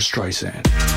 Streisand. 0.00 0.89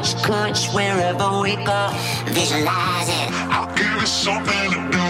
crunch, 0.00 0.24
clutch 0.24 0.68
wherever 0.74 1.40
we 1.40 1.56
go. 1.56 1.90
Visualize 2.26 3.08
it. 3.08 3.30
I'll 3.50 3.74
give 3.74 3.92
you 4.00 4.06
something 4.06 4.70
to 4.70 4.90
do. 4.90 5.09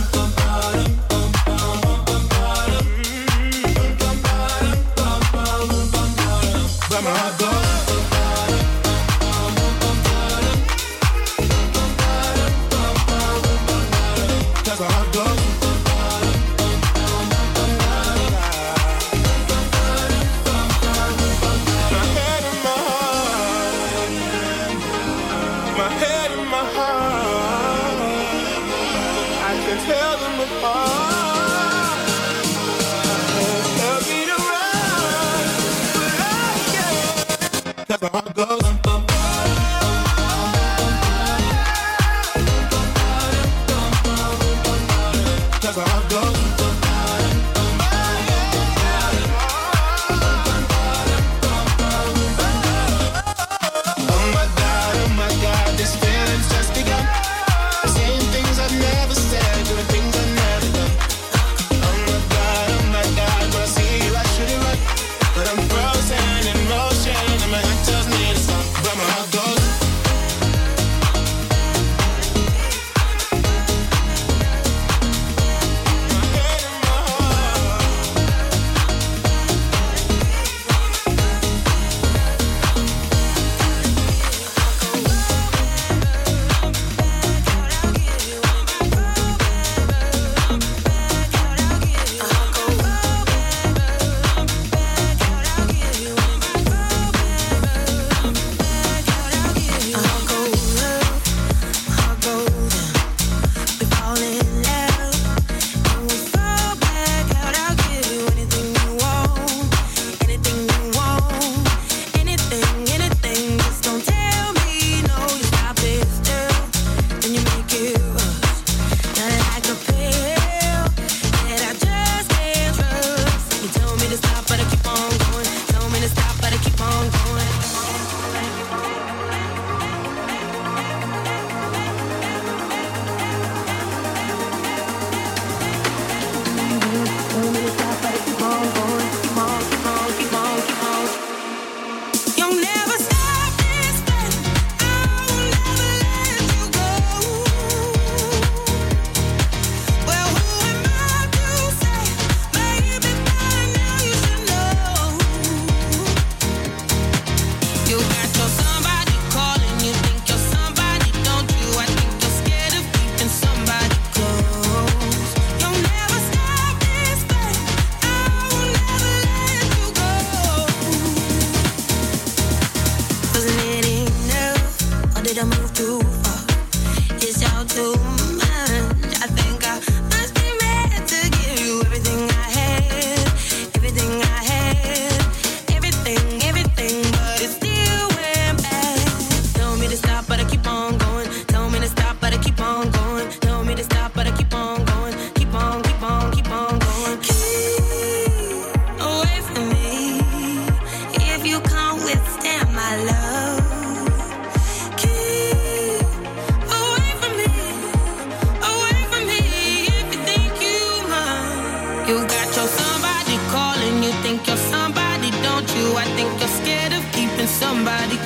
somebody 217.47 218.20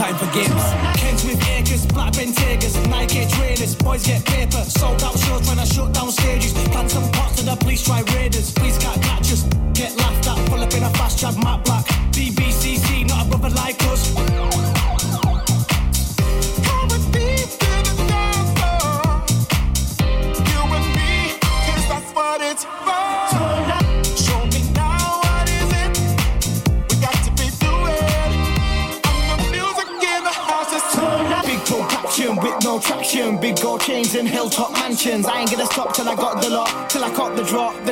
time 0.00 0.16
for 0.16 0.32
games. 0.32 0.49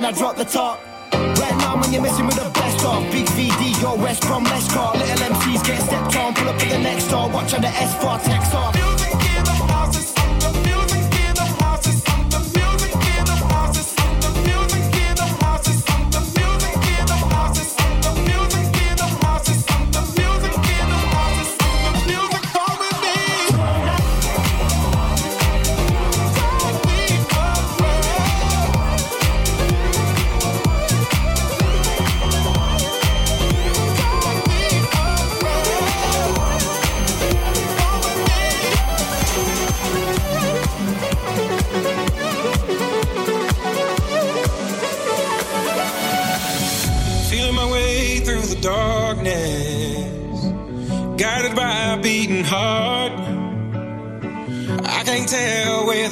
I 0.09 0.13
drop 0.13 0.37
the 0.39 0.45
top. 0.47 0.88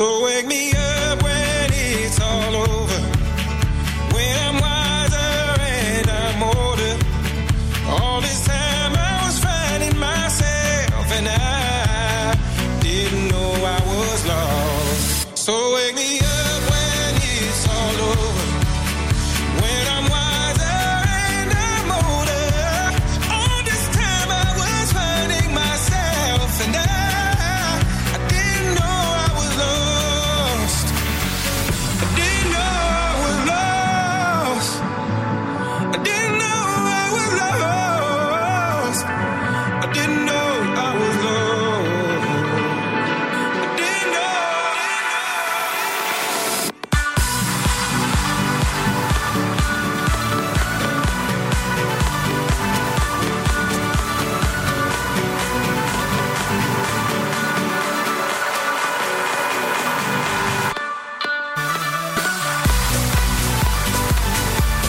So 0.00 0.24
wake 0.24 0.46